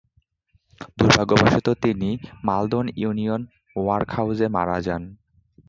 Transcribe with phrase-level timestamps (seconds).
[0.97, 2.09] দুর্ভাগ্যবশত তিনি
[2.43, 3.41] মালদোন ইউনিয়ন
[3.75, 5.03] ওয়ার্কহাউজে মারা যান।